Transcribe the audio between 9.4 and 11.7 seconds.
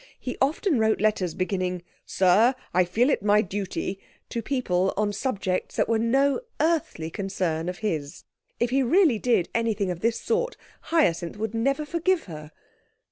anything of this sort, Hyacinth would